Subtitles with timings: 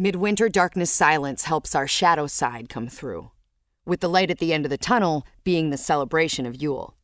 [0.00, 3.32] Midwinter darkness silence helps our shadow side come through,
[3.84, 6.96] with the light at the end of the tunnel being the celebration of Yule.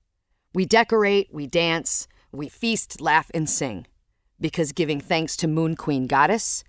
[0.55, 3.87] We decorate, we dance, we feast, laugh, and sing,
[4.41, 6.65] because giving thanks to Moon Queen Goddess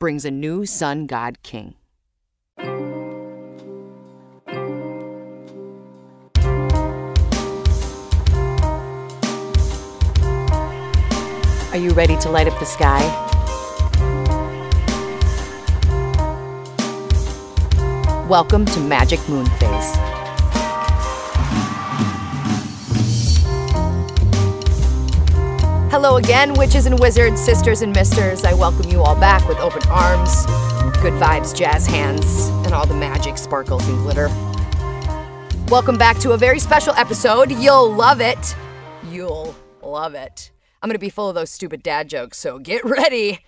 [0.00, 1.76] brings a new sun god king.
[11.70, 13.29] Are you ready to light up the sky?
[18.30, 19.92] Welcome to Magic Moon Phase.
[25.90, 28.44] Hello again, witches and wizards, sisters and misters.
[28.44, 30.46] I welcome you all back with open arms,
[31.02, 34.28] good vibes, jazz hands, and all the magic, sparkles, and glitter.
[35.66, 37.50] Welcome back to a very special episode.
[37.50, 38.54] You'll love it.
[39.10, 40.52] You'll love it.
[40.80, 43.40] I'm going to be full of those stupid dad jokes, so get ready.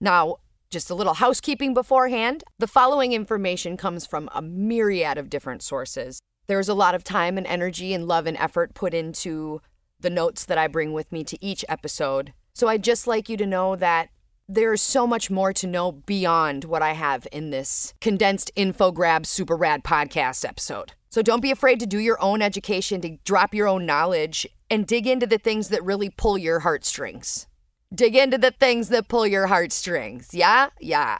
[0.00, 0.36] Now,
[0.70, 2.44] just a little housekeeping beforehand.
[2.58, 6.20] The following information comes from a myriad of different sources.
[6.46, 9.60] There's a lot of time and energy and love and effort put into
[9.98, 12.32] the notes that I bring with me to each episode.
[12.54, 14.10] So I'd just like you to know that
[14.48, 19.26] there's so much more to know beyond what I have in this condensed info grab
[19.26, 20.92] super rad podcast episode.
[21.08, 24.86] So don't be afraid to do your own education, to drop your own knowledge, and
[24.86, 27.48] dig into the things that really pull your heartstrings.
[27.94, 30.32] Dig into the things that pull your heartstrings.
[30.32, 30.70] Yeah?
[30.80, 31.18] Yeah.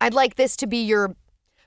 [0.00, 1.16] I'd like this to be your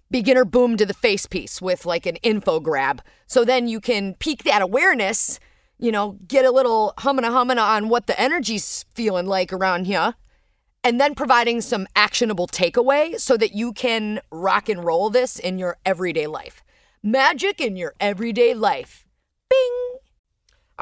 [0.10, 3.02] beginner boom to the face piece with like an info grab.
[3.28, 5.40] So then you can peak that awareness
[5.82, 9.86] you know, get a little humming a humming on what the energy's feeling like around
[9.86, 10.14] here,
[10.84, 15.58] and then providing some actionable takeaway so that you can rock and roll this in
[15.58, 16.64] your everyday life.
[17.04, 19.06] Magic in your everyday life.
[19.50, 20.01] Bing!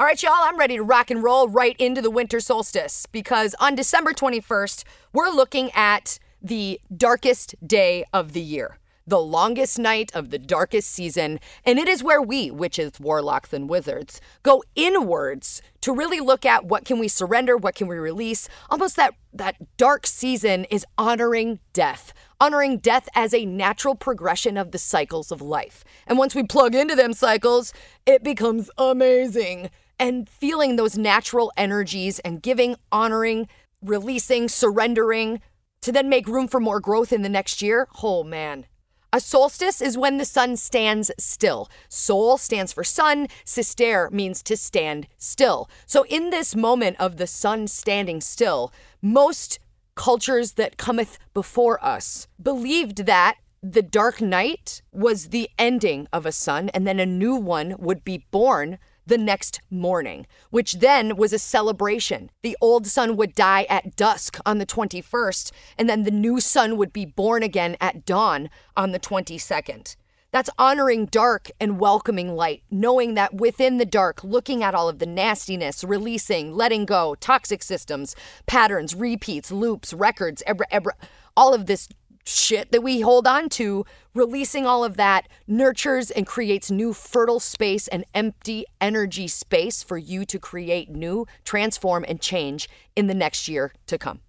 [0.00, 3.54] All right, y'all, I'm ready to rock and roll right into the winter solstice because
[3.60, 8.78] on December 21st, we're looking at the darkest day of the year
[9.10, 13.68] the longest night of the darkest season, and it is where we, witches, warlocks, and
[13.68, 18.48] wizards, go inwards to really look at what can we surrender, what can we release.
[18.70, 24.70] Almost that that dark season is honoring death, honoring death as a natural progression of
[24.70, 25.84] the cycles of life.
[26.06, 27.72] And once we plug into them cycles,
[28.06, 29.70] it becomes amazing.
[30.00, 33.48] And feeling those natural energies and giving, honoring,
[33.82, 35.42] releasing, surrendering
[35.82, 37.86] to then make room for more growth in the next year.
[38.02, 38.64] Oh man,
[39.12, 41.68] a solstice is when the sun stands still.
[41.88, 45.68] Sol stands for sun, sister means to stand still.
[45.84, 48.72] So, in this moment of the sun standing still,
[49.02, 49.58] most
[49.96, 56.32] cultures that cometh before us believed that the dark night was the ending of a
[56.32, 61.32] sun and then a new one would be born the next morning, which then was
[61.32, 62.30] a celebration.
[62.42, 66.76] The old sun would die at dusk on the 21st, and then the new sun
[66.76, 69.96] would be born again at dawn on the 22nd.
[70.32, 75.00] That's honoring dark and welcoming light, knowing that within the dark, looking at all of
[75.00, 78.14] the nastiness, releasing, letting go, toxic systems,
[78.46, 80.92] patterns, repeats, loops, records, ebra, ebra,
[81.36, 81.88] all of this
[82.24, 87.40] shit that we hold on to, releasing all of that nurtures and creates new fertile
[87.40, 93.14] space and empty energy space for you to create new, transform, and change in the
[93.14, 94.20] next year to come.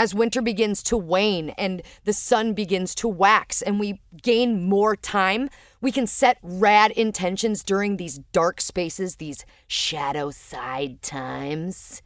[0.00, 4.94] As winter begins to wane and the sun begins to wax and we gain more
[4.94, 5.48] time,
[5.80, 12.00] we can set rad intentions during these dark spaces, these shadow side times,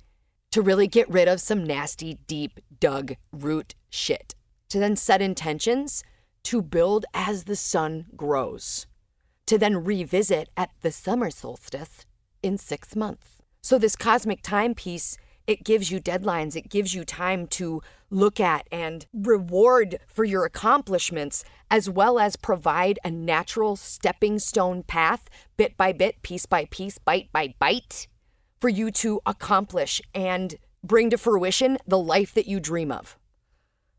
[0.52, 4.34] to really get rid of some nasty, deep, dug root shit
[4.72, 6.02] to then set intentions
[6.44, 8.86] to build as the sun grows,
[9.44, 12.06] to then revisit at the summer solstice
[12.42, 13.42] in six months.
[13.60, 18.66] So, this cosmic timepiece, it gives you deadlines, it gives you time to look at
[18.72, 25.28] and reward for your accomplishments, as well as provide a natural stepping stone path,
[25.58, 28.08] bit by bit, piece by piece, bite by bite,
[28.58, 33.18] for you to accomplish and bring to fruition the life that you dream of.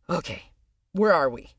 [0.09, 0.45] Okay,
[0.93, 1.49] where are we?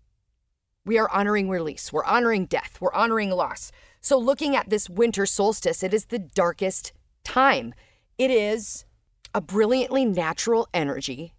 [0.87, 1.93] We are honoring release.
[1.93, 2.79] We're honoring death.
[2.81, 3.73] We're honoring loss.
[4.01, 6.93] So, looking at this winter solstice, it is the darkest
[7.25, 7.75] time.
[8.17, 8.85] It is
[9.35, 11.35] a brilliantly natural energy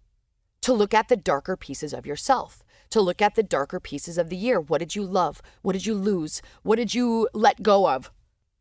[0.60, 4.28] to look at the darker pieces of yourself, to look at the darker pieces of
[4.28, 4.60] the year.
[4.60, 5.40] What did you love?
[5.62, 6.42] What did you lose?
[6.62, 8.10] What did you let go of?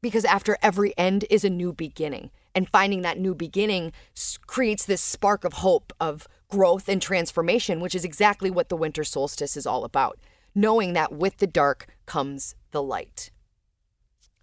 [0.01, 2.29] Because after every end is a new beginning.
[2.53, 3.91] And finding that new beginning
[4.47, 9.03] creates this spark of hope, of growth and transformation, which is exactly what the winter
[9.03, 10.17] solstice is all about.
[10.53, 13.31] Knowing that with the dark comes the light.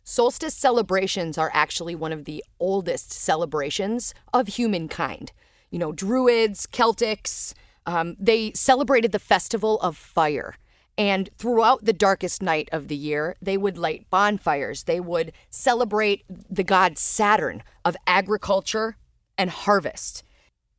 [0.05, 5.33] Solstice celebrations are actually one of the oldest celebrations of humankind.
[5.71, 7.55] You know, Druids, Celtics,
[7.85, 10.55] Um, they celebrated the festival of fire.
[10.97, 14.85] And throughout the darkest night of the year, they would light bonfires.
[14.85, 18.97] They would celebrate the god Saturn of agriculture
[19.37, 20.23] and harvest.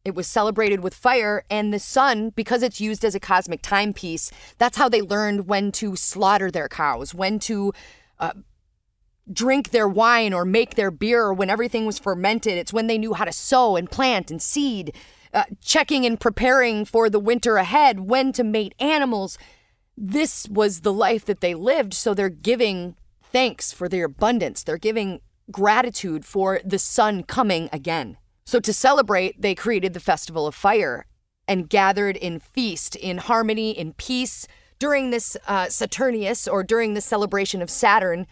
[0.06, 4.32] It was celebrated with fire and the sun because it's used as a cosmic timepiece.
[4.58, 7.74] That's how they learned when to slaughter their cows, when to
[8.20, 8.34] uh,
[9.32, 12.58] drink their wine or make their beer when everything was fermented.
[12.58, 14.94] It's when they knew how to sow and plant and seed,
[15.34, 19.38] uh, checking and preparing for the winter ahead, when to mate animals
[19.98, 21.94] this was the life that they lived.
[21.94, 24.64] So they're giving thanks for their abundance.
[24.64, 25.22] They're giving
[25.52, 28.18] gratitude for the sun coming again.
[28.46, 31.06] So to celebrate, they created the Festival of Fire
[31.48, 34.48] and gathered in feast, in harmony, in peace.
[34.80, 38.28] During this uh, Saturnius or during the celebration of Saturn,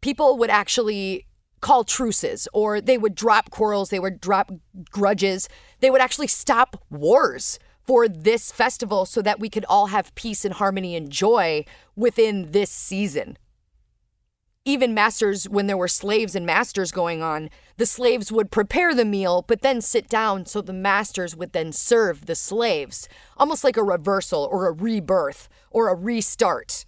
[0.00, 1.26] people would actually
[1.60, 4.50] call truces or they would drop quarrels, they would drop
[4.90, 5.48] grudges,
[5.80, 10.44] they would actually stop wars for this festival so that we could all have peace
[10.44, 11.64] and harmony and joy
[11.96, 13.36] within this season.
[14.66, 17.48] Even masters, when there were slaves and masters going on,
[17.78, 21.72] the slaves would prepare the meal, but then sit down so the masters would then
[21.72, 23.08] serve the slaves,
[23.38, 26.84] almost like a reversal or a rebirth or a restart.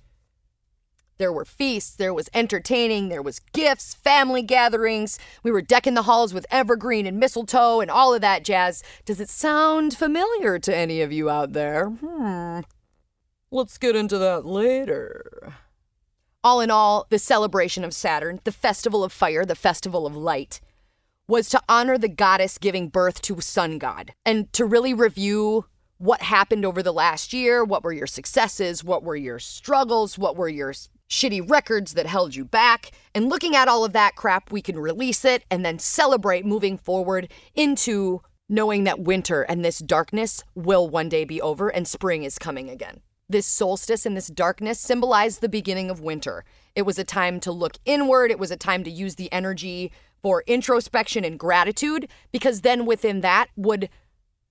[1.17, 5.19] There were feasts, there was entertaining, there was gifts, family gatherings.
[5.43, 8.83] We were decking the halls with evergreen and mistletoe and all of that jazz.
[9.07, 11.87] Does it sound familiar to any of you out there?
[11.87, 12.61] Hmm.
[13.51, 15.55] Let's get into that later.
[16.45, 20.61] All in all, the celebration of Saturn, the festival of fire, the festival of light,
[21.29, 25.67] was to honor the goddess giving birth to a sun god and to really review
[25.99, 30.37] what happened over the last year, what were your successes, what were your struggles, what
[30.37, 30.75] were your
[31.09, 32.91] shitty records that held you back.
[33.15, 36.77] And looking at all of that crap, we can release it and then celebrate moving
[36.77, 42.25] forward into knowing that winter and this darkness will one day be over and spring
[42.25, 43.01] is coming again.
[43.33, 46.45] This solstice and this darkness symbolized the beginning of winter.
[46.75, 49.91] It was a time to look inward, it was a time to use the energy
[50.23, 53.89] for introspection and gratitude, because then within that would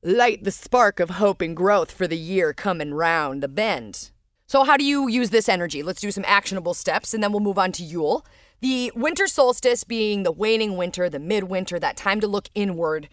[0.01, 4.09] light the spark of hope and growth for the year coming round the bend.
[4.47, 5.83] So, how do you use this energy?
[5.83, 8.25] Let's do some actionable steps and then we'll move on to Yule.
[8.61, 13.09] The winter solstice being the waning winter, the midwinter, that time to look inward.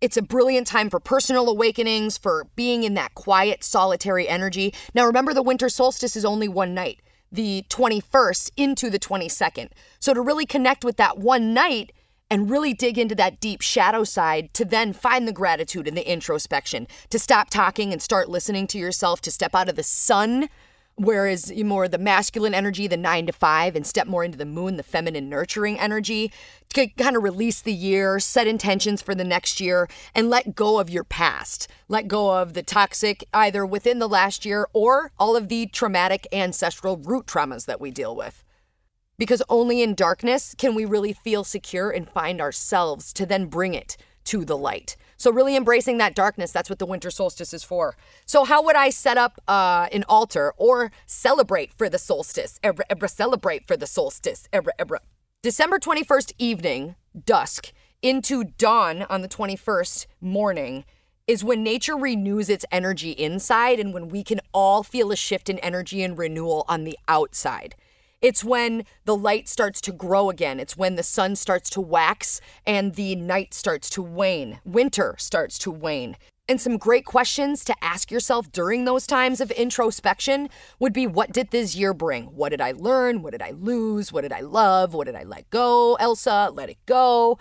[0.00, 4.72] It's a brilliant time for personal awakenings, for being in that quiet, solitary energy.
[4.94, 7.00] Now, remember, the winter solstice is only one night,
[7.30, 9.68] the 21st into the 22nd.
[9.98, 11.92] So, to really connect with that one night,
[12.30, 16.10] and really dig into that deep shadow side to then find the gratitude and the
[16.10, 20.48] introspection, to stop talking and start listening to yourself, to step out of the sun
[21.00, 24.76] Whereas more the masculine energy, the nine to five, and step more into the moon,
[24.76, 26.30] the feminine nurturing energy,
[26.74, 30.78] to kind of release the year, set intentions for the next year, and let go
[30.78, 31.68] of your past.
[31.88, 36.26] Let go of the toxic, either within the last year or all of the traumatic
[36.32, 38.44] ancestral root traumas that we deal with.
[39.16, 43.72] Because only in darkness can we really feel secure and find ourselves to then bring
[43.72, 44.96] it to the light.
[45.20, 47.94] So really embracing that darkness, that's what the winter solstice is for.
[48.24, 52.58] So how would I set up uh, an altar or celebrate for the solstice?
[52.64, 54.48] Ebra, ebra, celebrate for the solstice.
[54.50, 55.00] Ebra, ebra.
[55.42, 56.94] December 21st evening,
[57.26, 60.86] dusk, into dawn on the 21st morning
[61.26, 65.50] is when nature renews its energy inside and when we can all feel a shift
[65.50, 67.74] in energy and renewal on the outside.
[68.20, 70.60] It's when the light starts to grow again.
[70.60, 74.60] It's when the sun starts to wax and the night starts to wane.
[74.64, 76.16] Winter starts to wane.
[76.46, 81.32] And some great questions to ask yourself during those times of introspection would be what
[81.32, 82.24] did this year bring?
[82.24, 83.22] What did I learn?
[83.22, 84.12] What did I lose?
[84.12, 84.92] What did I love?
[84.92, 85.94] What did I let go?
[85.94, 87.38] Elsa, let it go.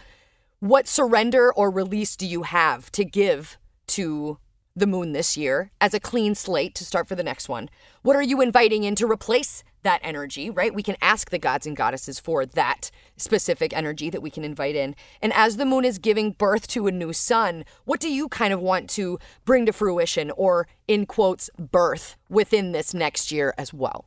[0.60, 3.58] What surrender or release do you have to give
[3.88, 4.38] to
[4.80, 7.70] the moon this year as a clean slate to start for the next one?
[8.02, 10.74] What are you inviting in to replace that energy, right?
[10.74, 14.76] We can ask the gods and goddesses for that specific energy that we can invite
[14.76, 14.96] in.
[15.22, 18.54] And as the moon is giving birth to a new sun, what do you kind
[18.54, 23.74] of want to bring to fruition or, in quotes, birth within this next year as
[23.74, 24.06] well?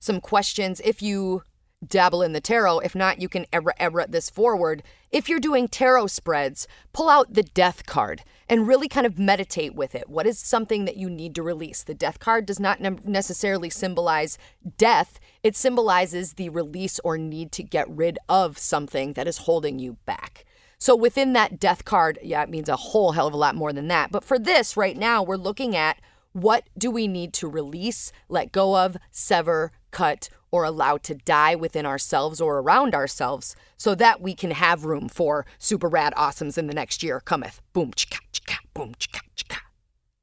[0.00, 1.42] Some questions if you
[1.86, 2.80] dabble in the tarot.
[2.80, 4.82] If not, you can ever ever this forward.
[5.10, 9.74] If you're doing tarot spreads, pull out the death card and really kind of meditate
[9.74, 10.08] with it.
[10.08, 11.82] What is something that you need to release?
[11.82, 14.38] The death card does not ne- necessarily symbolize
[14.76, 19.78] death, it symbolizes the release or need to get rid of something that is holding
[19.78, 20.44] you back.
[20.78, 23.72] So within that death card, yeah, it means a whole hell of a lot more
[23.72, 24.10] than that.
[24.10, 26.00] But for this right now, we're looking at
[26.32, 31.54] what do we need to release, let go of, sever, cut, or allow to die
[31.54, 36.58] within ourselves or around ourselves so that we can have room for super rad awesomes
[36.58, 37.60] in the next year cometh.
[37.72, 39.58] Boom, chika, chika, boom, chika, chika.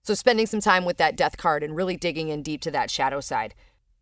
[0.04, 2.90] So, spending some time with that death card and really digging in deep to that
[2.90, 3.54] shadow side.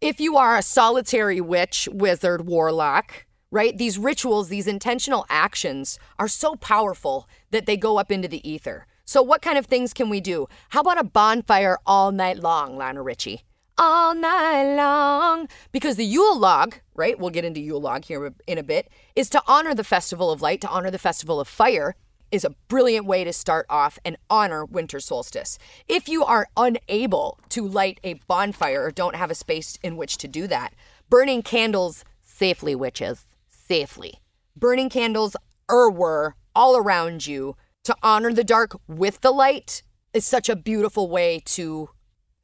[0.01, 6.27] If you are a solitary witch, wizard, warlock, right, these rituals, these intentional actions are
[6.27, 8.85] so powerful that they go up into the ether.
[9.05, 10.47] So, what kind of things can we do?
[10.69, 13.44] How about a bonfire all night long, Lionel Richie?
[13.77, 15.49] All night long.
[15.71, 19.29] Because the Yule log, right, we'll get into Yule log here in a bit, is
[19.31, 21.95] to honor the Festival of Light, to honor the Festival of Fire
[22.31, 25.57] is a brilliant way to start off and honor winter solstice.
[25.87, 30.17] If you are unable to light a bonfire or don't have a space in which
[30.17, 30.73] to do that,
[31.09, 34.21] burning candles safely, witches, safely.
[34.55, 35.35] Burning candles
[35.71, 39.81] er were all around you to honor the dark with the light
[40.13, 41.89] is such a beautiful way to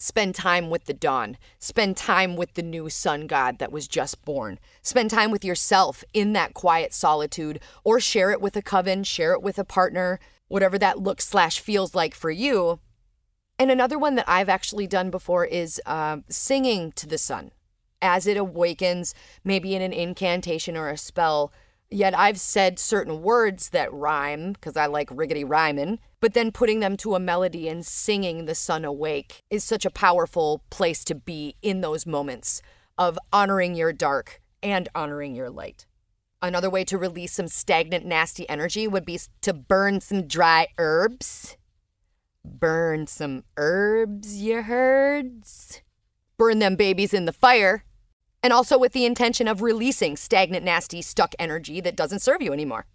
[0.01, 1.37] Spend time with the dawn.
[1.59, 4.57] Spend time with the new sun god that was just born.
[4.81, 9.33] Spend time with yourself in that quiet solitude, or share it with a coven, share
[9.33, 12.79] it with a partner, whatever that looks slash feels like for you.
[13.59, 17.51] And another one that I've actually done before is uh, singing to the sun
[18.01, 21.53] as it awakens, maybe in an incantation or a spell.
[21.93, 26.79] Yet I've said certain words that rhyme because I like riggedy rhyming, but then putting
[26.79, 31.15] them to a melody and singing the sun awake is such a powerful place to
[31.15, 32.61] be in those moments
[32.97, 35.85] of honoring your dark and honoring your light.
[36.41, 41.57] Another way to release some stagnant, nasty energy would be to burn some dry herbs.
[42.45, 45.81] Burn some herbs, you herds.
[46.37, 47.83] Burn them babies in the fire
[48.43, 52.53] and also with the intention of releasing stagnant, nasty, stuck energy that doesn't serve you
[52.53, 52.85] anymore.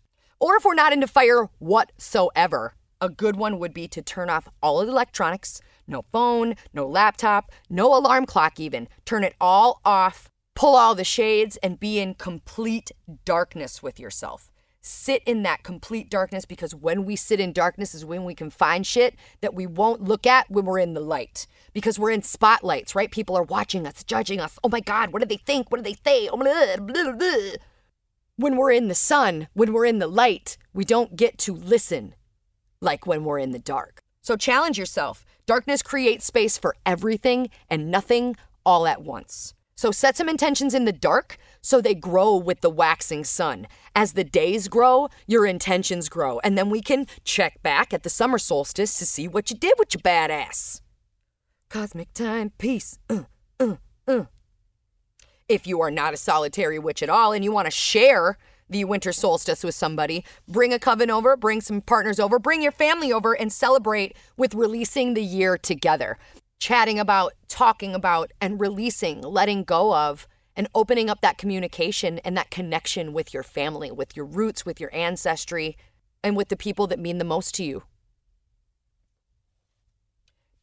[0.40, 4.48] Or if we're not into fire whatsoever, a good one would be to turn off
[4.62, 8.88] all of the electronics no phone, no laptop, no alarm clock, even.
[9.04, 12.90] Turn it all off, pull all the shades, and be in complete
[13.24, 14.50] darkness with yourself
[14.86, 18.50] sit in that complete darkness because when we sit in darkness is when we can
[18.50, 22.22] find shit that we won't look at when we're in the light because we're in
[22.22, 23.10] spotlights, right?
[23.10, 24.58] People are watching us, judging us.
[24.62, 25.70] Oh my God, what do they think?
[25.70, 26.28] What do they say?
[26.28, 27.56] Oh, blah, blah, blah.
[28.36, 32.14] When we're in the sun, when we're in the light, we don't get to listen
[32.80, 34.02] like when we're in the dark.
[34.22, 35.24] So challenge yourself.
[35.46, 39.54] Darkness creates space for everything and nothing all at once.
[39.74, 43.66] So set some intentions in the dark so they grow with the waxing sun.
[43.92, 46.38] As the days grow, your intentions grow.
[46.44, 49.74] And then we can check back at the summer solstice to see what you did
[49.76, 50.80] with your badass.
[51.68, 53.00] Cosmic time, peace.
[53.10, 53.24] Uh,
[53.58, 53.74] uh,
[54.06, 54.24] uh.
[55.48, 58.38] If you are not a solitary witch at all and you want to share
[58.70, 62.70] the winter solstice with somebody, bring a coven over, bring some partners over, bring your
[62.70, 66.16] family over, and celebrate with releasing the year together
[66.58, 72.36] chatting about, talking about, and releasing, letting go of, and opening up that communication and
[72.36, 75.76] that connection with your family, with your roots, with your ancestry,
[76.24, 77.82] and with the people that mean the most to you.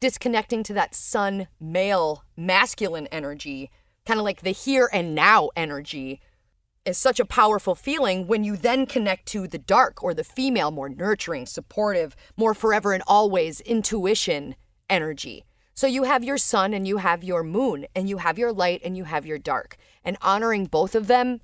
[0.00, 3.70] Disconnecting to that sun, male, masculine energy,
[4.04, 6.20] kind of like the here and now energy,
[6.84, 10.70] is such a powerful feeling when you then connect to the dark or the female,
[10.70, 14.54] more nurturing, supportive, more forever and always intuition
[14.90, 15.44] energy
[15.74, 18.80] so you have your sun and you have your moon, and you have your light
[18.84, 19.76] and you have your dark.
[20.04, 21.40] And honoring both of them,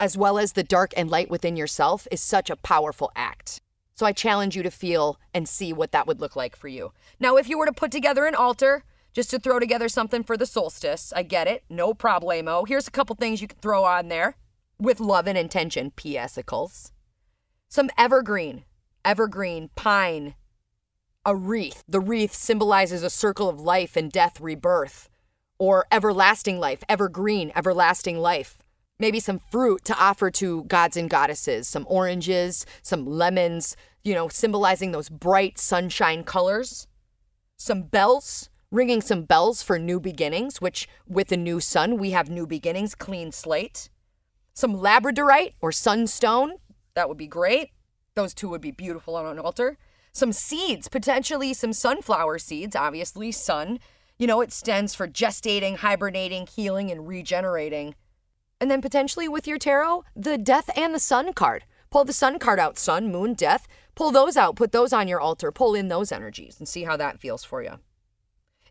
[0.00, 3.60] as well as the dark and light within yourself, is such a powerful act.
[3.94, 6.92] So I challenge you to feel and see what that would look like for you.
[7.20, 10.36] Now, if you were to put together an altar, just to throw together something for
[10.36, 12.66] the solstice, I get it, no problemo.
[12.66, 14.36] Here's a couple things you can throw on there
[14.78, 16.92] with love and intention, PSicles.
[17.68, 18.64] Some evergreen,
[19.04, 20.34] evergreen, pine,
[21.24, 21.84] a wreath.
[21.88, 25.08] The wreath symbolizes a circle of life and death, rebirth,
[25.58, 28.58] or everlasting life, evergreen, everlasting life.
[28.98, 34.28] Maybe some fruit to offer to gods and goddesses, some oranges, some lemons, you know,
[34.28, 36.86] symbolizing those bright sunshine colors.
[37.56, 42.30] Some bells, ringing some bells for new beginnings, which with a new sun, we have
[42.30, 43.90] new beginnings, clean slate.
[44.54, 46.54] Some labradorite or sunstone,
[46.94, 47.70] that would be great.
[48.14, 49.78] Those two would be beautiful on an altar
[50.12, 53.78] some seeds, potentially some sunflower seeds, obviously, sun.
[54.18, 57.94] You know, it stands for gestating, hibernating, healing, and regenerating.
[58.60, 61.64] And then potentially with your tarot, the death and the sun card.
[61.90, 63.66] Pull the sun card out, sun, moon, death.
[63.94, 66.96] Pull those out, put those on your altar, pull in those energies and see how
[66.96, 67.78] that feels for you.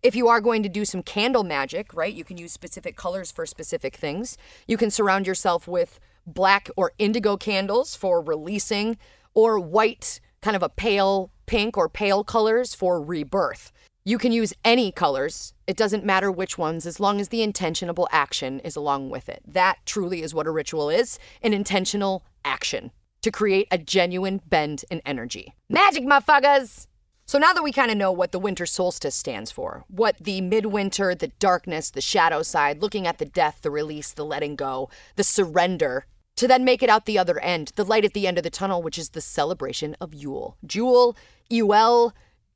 [0.02, 3.32] If you are going to do some candle magic, right, you can use specific colors
[3.32, 4.38] for specific things.
[4.68, 8.98] You can surround yourself with black or indigo candles for releasing,
[9.34, 13.72] or white kind of a pale pink or pale colors for rebirth.
[14.06, 15.54] You can use any colors.
[15.68, 19.42] It doesn't matter which ones as long as the intentionable action is along with it.
[19.46, 22.92] That truly is what a ritual is an intentional action
[23.22, 25.54] to create a genuine bend in energy.
[25.70, 26.88] Magic, motherfuckers!
[27.26, 30.42] So now that we kind of know what the winter solstice stands for, what the
[30.42, 34.90] midwinter, the darkness, the shadow side, looking at the death, the release, the letting go,
[35.16, 36.08] the surrender,
[36.40, 38.50] to then make it out the other end, the light at the end of the
[38.50, 40.56] tunnel, which is the celebration of Yule.
[40.66, 41.18] Jewel,
[41.50, 42.14] Ewell,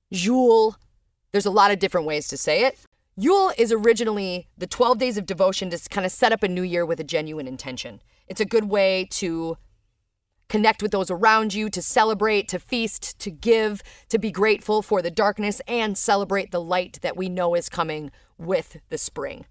[0.10, 0.78] Jule.
[1.34, 2.80] There's a lot of different ways to say it.
[3.18, 6.62] Yule is originally the 12 days of devotion to kind of set up a new
[6.62, 8.02] year with a genuine intention.
[8.25, 9.58] It's a good way to
[10.48, 15.02] connect with those around you, to celebrate, to feast, to give, to be grateful for
[15.02, 19.46] the darkness, and celebrate the light that we know is coming with the spring.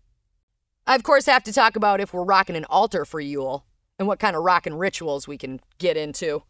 [0.87, 3.67] I, of course, have to talk about if we're rocking an altar for Yule
[3.99, 6.43] and what kind of rocking rituals we can get into.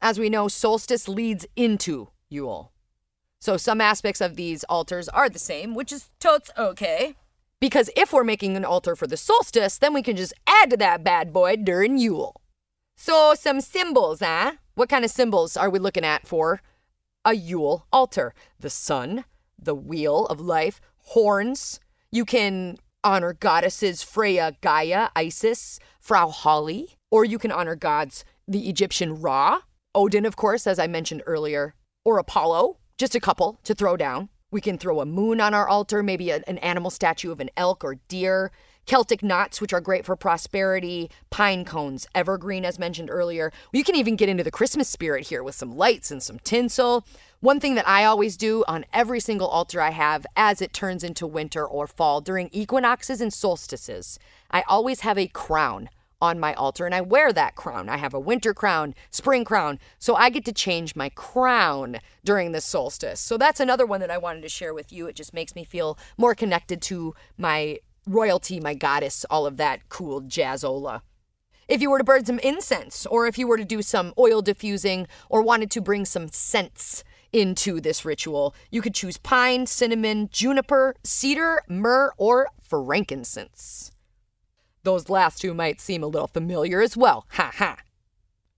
[0.00, 2.72] As we know, solstice leads into Yule.
[3.40, 7.14] So some aspects of these altars are the same, which is totes okay.
[7.60, 10.76] Because if we're making an altar for the solstice, then we can just add to
[10.76, 12.40] that bad boy during Yule.
[12.96, 14.52] So, some symbols, eh?
[14.74, 16.60] What kind of symbols are we looking at for
[17.24, 18.34] a Yule altar?
[18.58, 19.24] The sun,
[19.58, 21.80] the wheel of life, horns.
[22.10, 28.70] You can honor goddesses Freya, Gaia, Isis, Frau Holly, or you can honor gods the
[28.70, 29.60] Egyptian Ra,
[29.94, 34.30] Odin, of course, as I mentioned earlier, or Apollo, just a couple to throw down.
[34.50, 37.50] We can throw a moon on our altar, maybe a, an animal statue of an
[37.58, 38.50] elk or deer.
[38.86, 43.52] Celtic knots, which are great for prosperity, pine cones, evergreen, as mentioned earlier.
[43.74, 47.06] You can even get into the Christmas spirit here with some lights and some tinsel.
[47.40, 51.04] One thing that I always do on every single altar I have as it turns
[51.04, 54.18] into winter or fall during equinoxes and solstices,
[54.50, 57.88] I always have a crown on my altar and I wear that crown.
[57.88, 62.52] I have a winter crown, spring crown, so I get to change my crown during
[62.52, 63.20] the solstice.
[63.20, 65.06] So that's another one that I wanted to share with you.
[65.06, 69.88] It just makes me feel more connected to my royalty, my goddess, all of that
[69.88, 71.02] cool jazzola.
[71.68, 74.40] If you were to burn some incense, or if you were to do some oil
[74.40, 80.30] diffusing, or wanted to bring some scents into this ritual, you could choose pine, cinnamon,
[80.32, 83.92] juniper, cedar, myrrh, or frankincense.
[84.82, 87.26] Those last two might seem a little familiar as well.
[87.30, 87.78] Ha ha.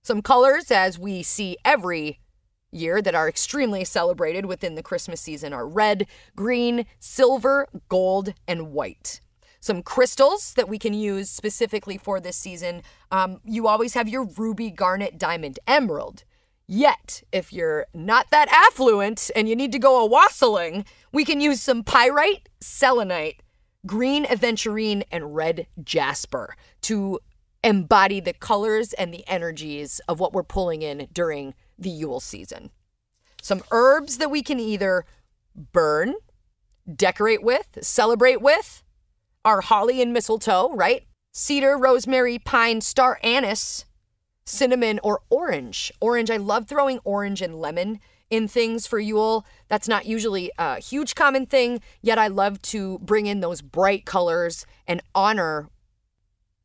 [0.02, 2.20] Some colors, as we see every
[2.70, 6.06] year, that are extremely celebrated within the Christmas season are red,
[6.36, 9.20] green, silver, gold, and white
[9.60, 12.82] some crystals that we can use specifically for this season.
[13.12, 16.24] Um, you always have your ruby, garnet, diamond, emerald.
[16.66, 21.40] Yet, if you're not that affluent and you need to go a wassailing, we can
[21.40, 23.42] use some pyrite, selenite,
[23.86, 27.18] green aventurine, and red jasper to
[27.62, 32.70] embody the colors and the energies of what we're pulling in during the Yule season.
[33.42, 35.04] Some herbs that we can either
[35.72, 36.14] burn,
[36.94, 38.82] decorate with, celebrate with,
[39.44, 41.06] are holly and mistletoe, right?
[41.32, 43.84] Cedar, rosemary, pine, star anise,
[44.44, 45.92] cinnamon, or orange.
[46.00, 49.44] Orange, I love throwing orange and lemon in things for Yule.
[49.68, 54.06] That's not usually a huge common thing, yet I love to bring in those bright
[54.06, 55.68] colors and honor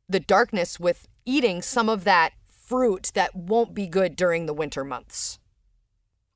[0.08, 4.84] the darkness with eating some of that fruit that won't be good during the winter
[4.84, 5.40] months.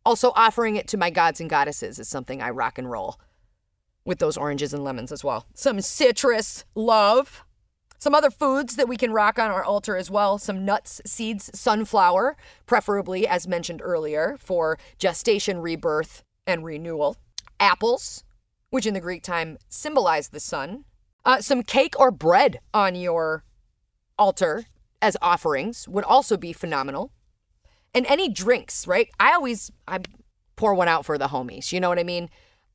[0.05, 3.19] Also, offering it to my gods and goddesses is something I rock and roll
[4.05, 5.45] with those oranges and lemons as well.
[5.53, 7.43] Some citrus love.
[7.99, 11.51] Some other foods that we can rock on our altar as well some nuts, seeds,
[11.53, 17.17] sunflower, preferably, as mentioned earlier, for gestation, rebirth, and renewal.
[17.59, 18.23] Apples,
[18.69, 20.85] which in the Greek time symbolize the sun.
[21.25, 23.43] Uh, some cake or bread on your
[24.17, 24.65] altar
[25.01, 27.11] as offerings would also be phenomenal.
[27.93, 29.09] And any drinks, right?
[29.19, 29.99] I always I
[30.55, 31.73] pour one out for the homies.
[31.73, 32.29] You know what I mean?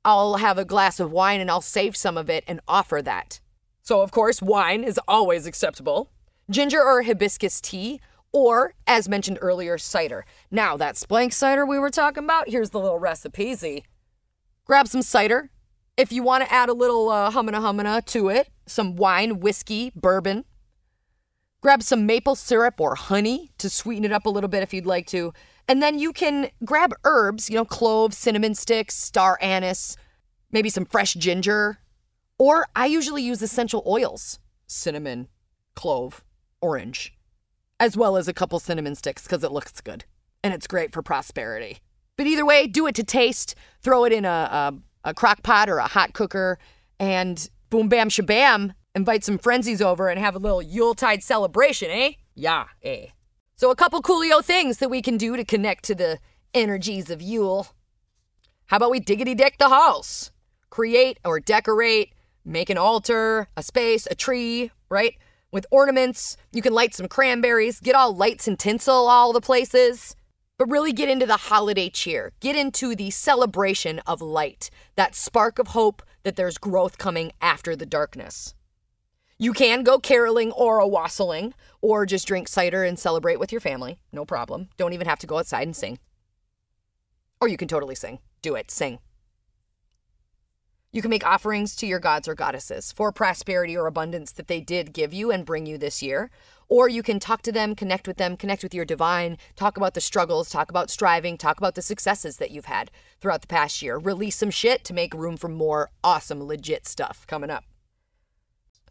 [0.04, 3.40] I'll have a glass of wine and I'll save some of it and offer that.
[3.84, 6.10] So, of course, wine is always acceptable.
[6.48, 8.00] Ginger or hibiscus tea,
[8.32, 10.24] or, as mentioned earlier, cider.
[10.50, 13.84] Now, that splank cider we were talking about, here's the little recipe.
[14.64, 15.50] Grab some cider.
[15.98, 19.92] If you want to add a little uh, humana humana to it, some wine, whiskey,
[19.94, 20.46] bourbon.
[21.60, 24.86] Grab some maple syrup or honey to sweeten it up a little bit if you'd
[24.86, 25.34] like to.
[25.68, 29.98] And then you can grab herbs, you know, cloves, cinnamon sticks, star anise,
[30.50, 31.78] maybe some fresh ginger.
[32.38, 35.28] Or I usually use essential oils cinnamon,
[35.74, 36.24] clove,
[36.60, 37.16] orange,
[37.78, 40.04] as well as a couple cinnamon sticks because it looks good
[40.42, 41.78] and it's great for prosperity.
[42.16, 43.54] But either way, do it to taste.
[43.82, 46.58] Throw it in a, a, a crock pot or a hot cooker
[46.98, 48.74] and boom, bam, shabam.
[48.94, 52.12] Invite some frenzies over and have a little Yuletide celebration, eh?
[52.34, 53.06] Yeah, eh.
[53.56, 56.18] So, a couple coolio things that we can do to connect to the
[56.52, 57.68] energies of Yule.
[58.66, 60.30] How about we diggity deck the house?
[60.70, 62.13] Create or decorate,
[62.44, 65.16] make an altar, a space, a tree, right?
[65.50, 66.37] With ornaments.
[66.52, 70.16] You can light some cranberries, get all lights and tinsel all the places.
[70.57, 72.33] But really get into the holiday cheer.
[72.40, 77.74] Get into the celebration of light, that spark of hope that there's growth coming after
[77.74, 78.54] the darkness.
[79.37, 83.61] You can go caroling or a wassailing, or just drink cider and celebrate with your
[83.61, 83.98] family.
[84.12, 84.68] No problem.
[84.76, 85.98] Don't even have to go outside and sing.
[87.40, 88.20] Or you can totally sing.
[88.42, 88.70] Do it.
[88.70, 89.00] Sing.
[90.94, 94.61] You can make offerings to your gods or goddesses for prosperity or abundance that they
[94.61, 96.30] did give you and bring you this year.
[96.68, 99.94] Or you can talk to them, connect with them, connect with your divine, talk about
[99.94, 103.83] the struggles, talk about striving, talk about the successes that you've had throughout the past
[103.83, 103.98] year.
[103.98, 107.64] Release some shit to make room for more awesome, legit stuff coming up.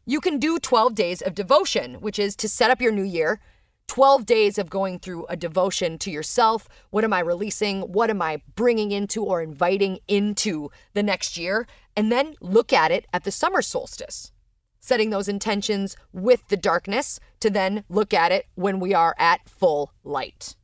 [0.06, 3.40] You can do 12 days of devotion, which is to set up your new year.
[3.88, 6.68] 12 days of going through a devotion to yourself.
[6.90, 7.82] What am I releasing?
[7.82, 11.68] What am I bringing into or inviting into the next year?
[11.96, 14.32] And then look at it at the summer solstice,
[14.80, 19.48] setting those intentions with the darkness to then look at it when we are at
[19.48, 20.56] full light.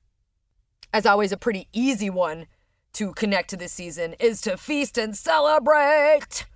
[0.92, 2.48] As always, a pretty easy one
[2.94, 6.48] to connect to this season is to feast and celebrate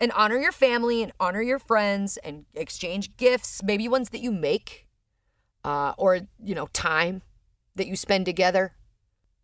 [0.00, 4.30] and honor your family and honor your friends and exchange gifts, maybe ones that you
[4.30, 4.85] make,
[5.66, 7.22] uh, or, you know, time
[7.74, 8.72] that you spend together.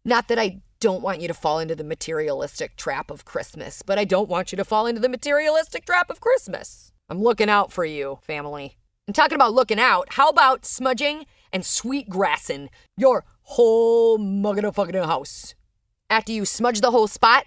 [0.05, 3.99] Not that I don't want you to fall into the materialistic trap of Christmas, but
[3.99, 6.93] I don't want you to fall into the materialistic trap of Christmas.
[7.09, 8.79] I'm looking out for you, family.
[9.07, 14.95] I'm talking about looking out, how about smudging and sweet grassing your whole mugging fucking
[14.95, 15.55] house?
[16.09, 17.47] After you smudge the whole spot,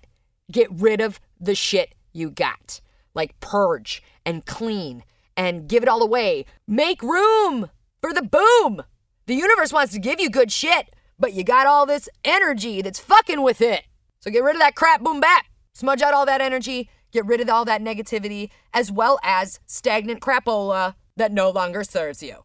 [0.52, 2.82] get rid of the shit you got
[3.14, 5.04] like purge and clean
[5.38, 6.46] and give it all away.
[6.68, 7.70] Make room
[8.06, 8.84] for the boom.
[9.26, 13.00] The universe wants to give you good shit, but you got all this energy that's
[13.00, 13.86] fucking with it.
[14.20, 15.46] So get rid of that crap boom bap.
[15.74, 20.22] Smudge out all that energy, get rid of all that negativity, as well as stagnant
[20.22, 22.44] crapola that no longer serves you.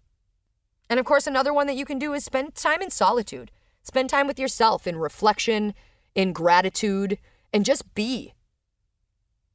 [0.88, 3.50] And of course, another one that you can do is spend time in solitude.
[3.82, 5.74] Spend time with yourself in reflection,
[6.14, 7.18] in gratitude,
[7.52, 8.32] and just be.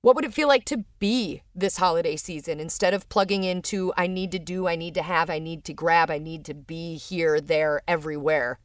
[0.05, 4.05] What would it feel like to be this holiday season instead of plugging into I
[4.05, 6.95] need to do, I need to have, I need to grab, I need to be
[6.95, 8.59] here, there, everywhere?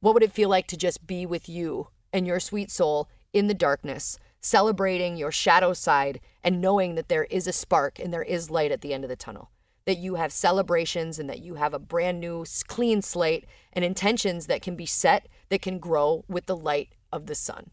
[0.00, 3.46] What would it feel like to just be with you and your sweet soul in
[3.46, 8.22] the darkness, celebrating your shadow side and knowing that there is a spark and there
[8.22, 9.50] is light at the end of the tunnel?
[9.86, 14.46] That you have celebrations and that you have a brand new, clean slate and intentions
[14.46, 17.70] that can be set that can grow with the light of the sun.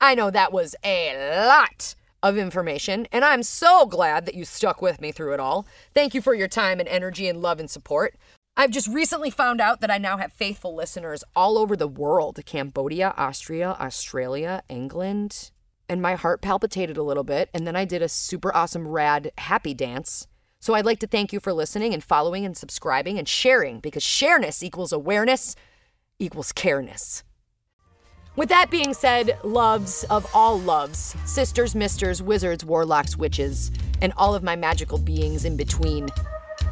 [0.00, 4.80] I know that was a lot of information, and I'm so glad that you stuck
[4.80, 5.66] with me through it all.
[5.92, 8.14] Thank you for your time and energy and love and support.
[8.56, 12.40] I've just recently found out that I now have faithful listeners all over the world
[12.46, 15.50] Cambodia, Austria, Australia, England.
[15.88, 19.32] And my heart palpitated a little bit, and then I did a super awesome, rad,
[19.38, 20.28] happy dance.
[20.60, 24.02] So I'd like to thank you for listening and following and subscribing and sharing because
[24.02, 25.56] shareness equals awareness
[26.18, 27.22] equals careness.
[28.38, 34.32] With that being said, loves of all loves, sisters, misters, wizards, warlocks, witches, and all
[34.32, 36.08] of my magical beings in between,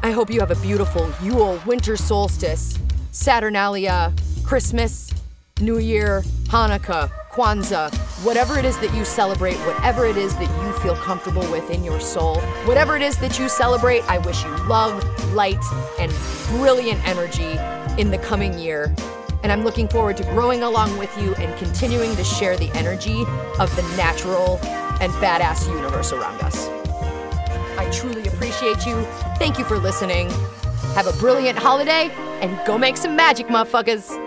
[0.01, 2.79] I hope you have a beautiful Yule, winter solstice,
[3.11, 4.13] Saturnalia,
[4.45, 5.13] Christmas,
[5.59, 10.71] New Year, Hanukkah, Kwanzaa, whatever it is that you celebrate, whatever it is that you
[10.79, 14.55] feel comfortable with in your soul, whatever it is that you celebrate, I wish you
[14.69, 15.03] love,
[15.33, 15.61] light,
[15.99, 16.13] and
[16.47, 17.59] brilliant energy
[18.01, 18.95] in the coming year
[19.43, 23.23] and I'm looking forward to growing along with you and continuing to share the energy
[23.59, 24.59] of the natural
[24.99, 26.67] and badass universe around us.
[27.77, 29.01] I truly appreciate you.
[29.37, 30.29] Thank you for listening.
[30.95, 32.09] Have a brilliant holiday
[32.41, 34.26] and go make some magic, motherfuckers.